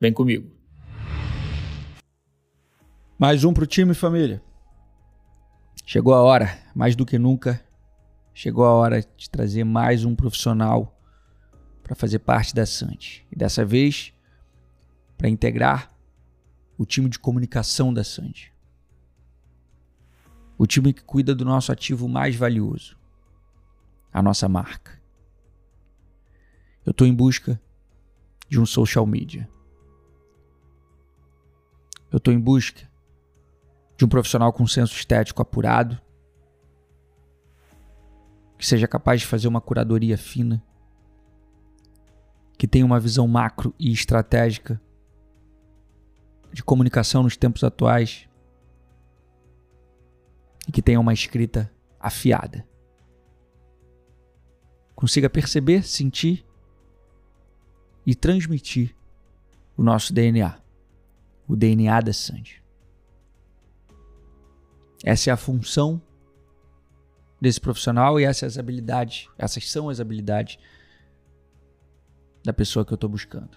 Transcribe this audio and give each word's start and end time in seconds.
Vem 0.00 0.12
comigo. 0.12 0.48
Mais 3.18 3.42
um 3.42 3.52
pro 3.52 3.66
time, 3.66 3.94
família. 3.94 4.40
Chegou 5.84 6.14
a 6.14 6.22
hora, 6.22 6.56
mais 6.72 6.94
do 6.94 7.04
que 7.04 7.18
nunca, 7.18 7.60
chegou 8.32 8.64
a 8.64 8.72
hora 8.72 9.00
de 9.00 9.28
trazer 9.28 9.64
mais 9.64 10.04
um 10.04 10.14
profissional 10.14 10.96
para 11.82 11.96
fazer 11.96 12.20
parte 12.20 12.54
da 12.54 12.64
Santi. 12.64 13.26
E 13.32 13.36
dessa 13.36 13.64
vez, 13.64 14.12
para 15.16 15.28
integrar 15.28 15.92
o 16.76 16.86
time 16.86 17.08
de 17.08 17.18
comunicação 17.18 17.92
da 17.92 18.04
Santi. 18.04 18.52
O 20.56 20.64
time 20.64 20.92
que 20.92 21.02
cuida 21.02 21.34
do 21.34 21.44
nosso 21.44 21.72
ativo 21.72 22.08
mais 22.08 22.36
valioso, 22.36 22.96
a 24.12 24.22
nossa 24.22 24.48
marca. 24.48 25.00
Eu 26.86 26.92
estou 26.92 27.06
em 27.06 27.14
busca 27.14 27.60
de 28.48 28.60
um 28.60 28.66
social 28.66 29.04
media. 29.04 29.48
Eu 32.10 32.16
estou 32.16 32.32
em 32.32 32.40
busca 32.40 32.88
de 33.96 34.04
um 34.04 34.08
profissional 34.08 34.52
com 34.52 34.66
senso 34.66 34.94
estético 34.94 35.42
apurado, 35.42 36.00
que 38.56 38.66
seja 38.66 38.88
capaz 38.88 39.20
de 39.20 39.26
fazer 39.26 39.48
uma 39.48 39.60
curadoria 39.60 40.16
fina, 40.16 40.62
que 42.56 42.66
tenha 42.66 42.86
uma 42.86 42.98
visão 42.98 43.26
macro 43.28 43.74
e 43.78 43.92
estratégica 43.92 44.80
de 46.52 46.62
comunicação 46.62 47.22
nos 47.22 47.36
tempos 47.36 47.62
atuais 47.62 48.28
e 50.66 50.72
que 50.72 50.82
tenha 50.82 50.98
uma 50.98 51.12
escrita 51.12 51.70
afiada. 52.00 52.66
Consiga 54.94 55.30
perceber, 55.30 55.84
sentir 55.84 56.44
e 58.04 58.14
transmitir 58.14 58.96
o 59.76 59.82
nosso 59.82 60.12
DNA 60.12 60.67
o 61.48 61.56
DNA 61.56 62.00
da 62.02 62.12
Sandy. 62.12 62.62
Essa 65.02 65.30
é 65.30 65.32
a 65.32 65.36
função 65.36 66.00
desse 67.40 67.60
profissional 67.60 68.20
e 68.20 68.24
essas 68.24 68.56
é 68.56 68.60
habilidades, 68.60 69.28
essas 69.38 69.70
são 69.70 69.88
as 69.88 70.00
habilidades 70.00 70.58
da 72.44 72.52
pessoa 72.52 72.84
que 72.84 72.92
eu 72.92 72.96
estou 72.96 73.08
buscando. 73.08 73.56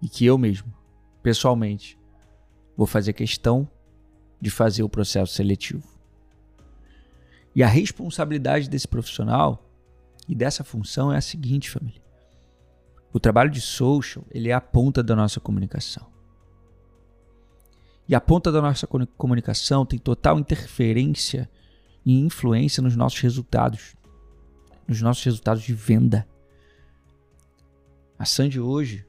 E 0.00 0.08
que 0.08 0.24
eu 0.24 0.38
mesmo, 0.38 0.72
pessoalmente, 1.22 1.98
vou 2.76 2.86
fazer 2.86 3.12
questão 3.12 3.68
de 4.40 4.50
fazer 4.50 4.82
o 4.82 4.88
processo 4.88 5.34
seletivo. 5.34 5.86
E 7.54 7.62
a 7.62 7.68
responsabilidade 7.68 8.68
desse 8.68 8.88
profissional 8.88 9.68
e 10.28 10.34
dessa 10.34 10.64
função 10.64 11.12
é 11.12 11.16
a 11.16 11.20
seguinte, 11.20 11.70
família. 11.70 12.02
O 13.12 13.20
trabalho 13.20 13.50
de 13.50 13.60
social, 13.60 14.24
ele 14.30 14.48
é 14.48 14.54
a 14.54 14.60
ponta 14.60 15.02
da 15.02 15.14
nossa 15.14 15.38
comunicação. 15.38 16.11
E 18.08 18.14
a 18.14 18.20
ponta 18.20 18.50
da 18.50 18.60
nossa 18.60 18.86
comunicação 18.86 19.86
tem 19.86 19.98
total 19.98 20.38
interferência 20.38 21.48
e 22.04 22.18
influência 22.18 22.82
nos 22.82 22.96
nossos 22.96 23.20
resultados, 23.20 23.94
nos 24.86 25.00
nossos 25.00 25.24
resultados 25.24 25.62
de 25.62 25.72
venda. 25.72 26.26
A 28.18 28.24
Sandy 28.24 28.60
hoje 28.60 29.06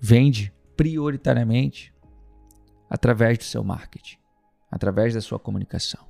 vende 0.00 0.52
prioritariamente 0.76 1.94
através 2.88 3.38
do 3.38 3.44
seu 3.44 3.62
marketing, 3.62 4.16
através 4.70 5.14
da 5.14 5.20
sua 5.20 5.38
comunicação. 5.38 6.06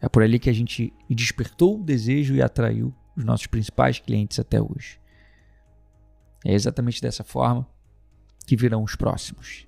É 0.00 0.08
por 0.08 0.22
ali 0.22 0.38
que 0.38 0.50
a 0.50 0.52
gente 0.52 0.92
despertou 1.08 1.80
o 1.80 1.84
desejo 1.84 2.34
e 2.34 2.42
atraiu 2.42 2.94
os 3.16 3.24
nossos 3.24 3.46
principais 3.46 3.98
clientes 3.98 4.38
até 4.38 4.60
hoje. 4.60 5.00
É 6.44 6.52
exatamente 6.52 7.00
dessa 7.00 7.24
forma 7.24 7.66
que 8.46 8.56
virão 8.56 8.82
os 8.82 8.94
próximos. 8.94 9.66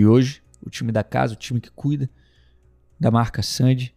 E 0.00 0.06
hoje, 0.06 0.42
o 0.62 0.70
time 0.70 0.90
da 0.90 1.04
casa, 1.04 1.34
o 1.34 1.36
time 1.36 1.60
que 1.60 1.70
cuida 1.70 2.08
da 2.98 3.10
marca 3.10 3.42
Sandy, 3.42 3.94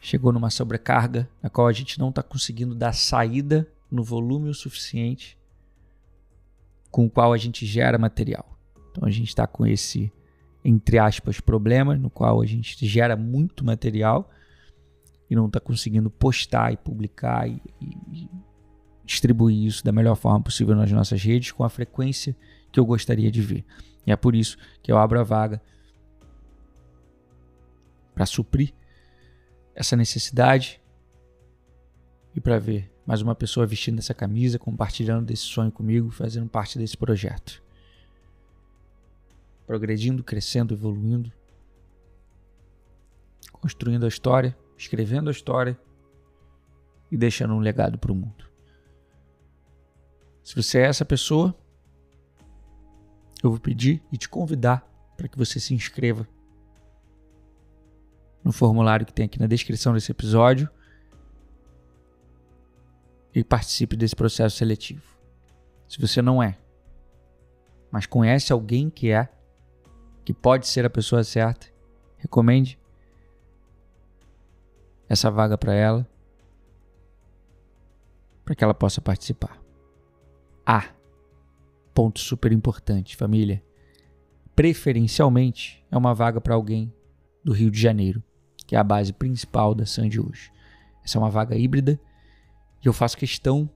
chegou 0.00 0.32
numa 0.32 0.50
sobrecarga 0.50 1.30
na 1.40 1.48
qual 1.48 1.68
a 1.68 1.72
gente 1.72 1.96
não 1.96 2.08
está 2.08 2.20
conseguindo 2.20 2.74
dar 2.74 2.92
saída 2.92 3.64
no 3.88 4.02
volume 4.02 4.48
o 4.48 4.54
suficiente 4.54 5.38
com 6.90 7.06
o 7.06 7.10
qual 7.10 7.32
a 7.32 7.36
gente 7.36 7.64
gera 7.64 7.96
material. 7.96 8.58
Então 8.90 9.06
a 9.06 9.10
gente 9.12 9.28
está 9.28 9.46
com 9.46 9.64
esse, 9.64 10.12
entre 10.64 10.98
aspas, 10.98 11.40
problema 11.40 11.94
no 11.94 12.10
qual 12.10 12.42
a 12.42 12.44
gente 12.44 12.84
gera 12.88 13.14
muito 13.16 13.64
material 13.64 14.28
e 15.30 15.36
não 15.36 15.46
está 15.46 15.60
conseguindo 15.60 16.10
postar 16.10 16.72
e 16.72 16.76
publicar 16.76 17.48
e, 17.48 17.62
e 17.80 18.28
distribuir 19.06 19.64
isso 19.64 19.84
da 19.84 19.92
melhor 19.92 20.16
forma 20.16 20.42
possível 20.42 20.74
nas 20.74 20.90
nossas 20.90 21.22
redes 21.22 21.52
com 21.52 21.64
a 21.64 21.70
frequência 21.70 22.36
que 22.72 22.80
eu 22.80 22.84
gostaria 22.84 23.30
de 23.30 23.40
ver. 23.40 23.64
E 24.04 24.12
é 24.12 24.16
por 24.16 24.34
isso 24.34 24.58
que 24.82 24.90
eu 24.90 24.98
abro 24.98 25.18
a 25.18 25.22
vaga 25.22 25.62
para 28.12 28.26
suprir 28.26 28.74
essa 29.74 29.96
necessidade 29.96 30.80
e 32.34 32.40
para 32.40 32.58
ver 32.58 32.92
mais 33.06 33.22
uma 33.22 33.34
pessoa 33.34 33.66
vestindo 33.66 33.98
essa 33.98 34.12
camisa, 34.12 34.58
compartilhando 34.58 35.26
desse 35.26 35.44
sonho 35.44 35.70
comigo, 35.70 36.10
fazendo 36.10 36.48
parte 36.48 36.76
desse 36.78 36.96
projeto. 36.96 37.62
Progredindo, 39.64 40.24
crescendo, 40.24 40.74
evoluindo, 40.74 41.32
construindo 43.52 44.04
a 44.04 44.08
história, 44.08 44.56
escrevendo 44.76 45.28
a 45.28 45.32
história 45.32 45.78
e 47.10 47.16
deixando 47.16 47.54
um 47.54 47.60
legado 47.60 47.98
para 47.98 48.12
o 48.12 48.14
mundo. 48.14 48.55
Se 50.46 50.54
você 50.54 50.78
é 50.78 50.82
essa 50.82 51.04
pessoa, 51.04 51.52
eu 53.42 53.50
vou 53.50 53.58
pedir 53.58 54.00
e 54.12 54.16
te 54.16 54.28
convidar 54.28 54.88
para 55.16 55.26
que 55.26 55.36
você 55.36 55.58
se 55.58 55.74
inscreva 55.74 56.24
no 58.44 58.52
formulário 58.52 59.04
que 59.04 59.12
tem 59.12 59.24
aqui 59.24 59.40
na 59.40 59.48
descrição 59.48 59.92
desse 59.92 60.12
episódio 60.12 60.70
e 63.34 63.42
participe 63.42 63.96
desse 63.96 64.14
processo 64.14 64.56
seletivo. 64.56 65.02
Se 65.88 66.00
você 66.00 66.22
não 66.22 66.40
é, 66.40 66.56
mas 67.90 68.06
conhece 68.06 68.52
alguém 68.52 68.88
que 68.88 69.10
é, 69.10 69.28
que 70.24 70.32
pode 70.32 70.68
ser 70.68 70.86
a 70.86 70.90
pessoa 70.90 71.24
certa, 71.24 71.66
recomende 72.18 72.78
essa 75.08 75.28
vaga 75.28 75.58
para 75.58 75.74
ela, 75.74 76.08
para 78.44 78.54
que 78.54 78.62
ela 78.62 78.74
possa 78.74 79.00
participar. 79.00 79.65
Ah, 80.66 80.96
Ponto 81.96 82.20
super 82.20 82.52
importante, 82.52 83.16
família. 83.16 83.64
Preferencialmente 84.54 85.82
é 85.90 85.96
uma 85.96 86.12
vaga 86.12 86.42
para 86.42 86.54
alguém 86.54 86.92
do 87.42 87.54
Rio 87.54 87.70
de 87.70 87.80
Janeiro, 87.80 88.22
que 88.66 88.76
é 88.76 88.78
a 88.78 88.84
base 88.84 89.14
principal 89.14 89.74
da 89.74 89.86
Sandy 89.86 90.20
hoje. 90.20 90.52
Essa 91.02 91.16
é 91.16 91.18
uma 91.18 91.30
vaga 91.30 91.56
híbrida 91.56 91.98
e 92.84 92.86
eu 92.86 92.92
faço 92.92 93.16
questão 93.16 93.66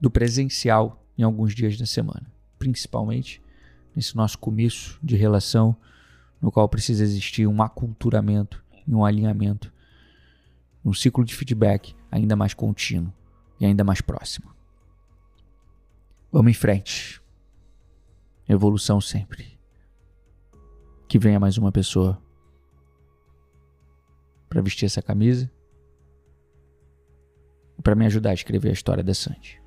do 0.00 0.10
presencial 0.10 1.06
em 1.18 1.22
alguns 1.22 1.54
dias 1.54 1.76
da 1.76 1.84
semana, 1.84 2.32
principalmente 2.58 3.42
nesse 3.94 4.16
nosso 4.16 4.38
começo 4.38 4.98
de 5.02 5.14
relação, 5.14 5.76
no 6.40 6.50
qual 6.50 6.70
precisa 6.70 7.04
existir 7.04 7.46
um 7.46 7.60
aculturamento 7.60 8.64
e 8.86 8.94
um 8.94 9.04
alinhamento, 9.04 9.70
um 10.82 10.94
ciclo 10.94 11.22
de 11.22 11.34
feedback 11.34 11.94
ainda 12.10 12.34
mais 12.34 12.54
contínuo 12.54 13.12
e 13.60 13.66
ainda 13.66 13.84
mais 13.84 14.00
próximo. 14.00 14.57
Vamos 16.30 16.50
em 16.50 16.54
frente. 16.54 17.22
Evolução 18.48 19.00
sempre. 19.00 19.58
Que 21.08 21.18
venha 21.18 21.40
mais 21.40 21.56
uma 21.56 21.72
pessoa 21.72 22.22
para 24.48 24.60
vestir 24.60 24.86
essa 24.86 25.02
camisa 25.02 25.50
e 27.78 27.82
para 27.82 27.94
me 27.94 28.04
ajudar 28.06 28.30
a 28.30 28.34
escrever 28.34 28.70
a 28.70 28.72
história 28.72 29.02
da 29.02 29.14
Sandy. 29.14 29.60